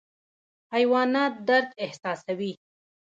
حیوانات 0.73 1.33
درد 1.47 1.69
احساسوي 1.83 2.53